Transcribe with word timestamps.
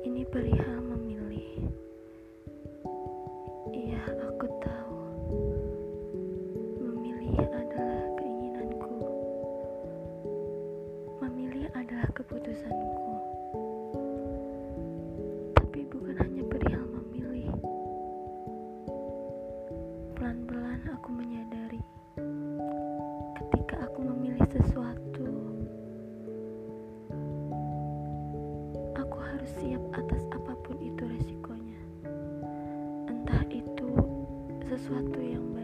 Ini 0.00 0.24
perihal 0.32 0.80
memilih. 0.80 1.68
Iya, 3.68 4.00
aku 4.16 4.48
tahu. 4.64 4.96
Memilih 6.80 7.36
adalah 7.44 8.08
keinginanku. 8.16 8.96
Memilih 11.20 11.68
adalah 11.76 12.08
keputusanku. 12.16 13.12
Tapi 15.60 15.84
bukan 15.92 16.16
hanya 16.16 16.42
perihal 16.48 16.84
memilih. 16.88 17.52
Pelan-pelan 20.16 20.80
aku 20.96 21.08
menyadari 21.12 21.84
aku 29.00 29.16
harus 29.16 29.50
siap 29.56 29.80
atas 29.96 30.20
apa 30.28 30.52
pun 30.60 30.76
itu 30.76 31.08
resikonya. 31.08 31.80
Entah 33.08 33.42
itu 33.48 33.88
sesuatu 34.68 35.18
yang 35.24 35.44
baik 35.56 35.59